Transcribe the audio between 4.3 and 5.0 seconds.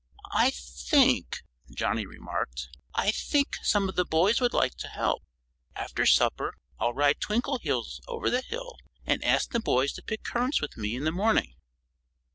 would like to